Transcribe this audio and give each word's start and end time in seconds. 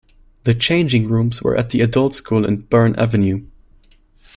The 0.45 0.55
changing 0.55 1.09
rooms 1.09 1.43
were 1.43 1.55
at 1.55 1.69
the 1.69 1.81
Adult 1.81 2.15
School 2.15 2.43
in 2.43 2.61
Bourne 2.61 2.95
Avenue. 2.95 3.45